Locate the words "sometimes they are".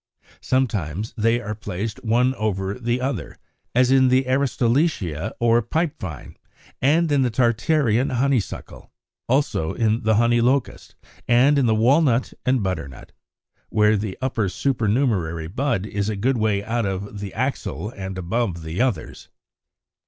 0.41-1.53